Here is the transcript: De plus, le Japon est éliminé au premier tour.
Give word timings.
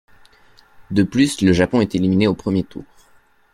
De 0.89 1.03
plus, 1.03 1.41
le 1.41 1.53
Japon 1.53 1.79
est 1.79 1.93
éliminé 1.93 2.25
au 2.25 2.33
premier 2.33 2.63
tour. 2.63 2.83